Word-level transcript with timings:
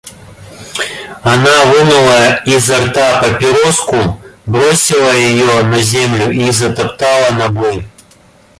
Она 1.21 1.65
вынула 1.65 2.37
изо 2.47 2.83
рта 2.87 3.21
папироску, 3.21 4.19
бросила 4.47 5.11
её 5.11 5.63
на 5.65 5.79
землю 5.79 6.31
и 6.31 6.49
затоптала 6.49 7.29
ногой. 7.35 7.87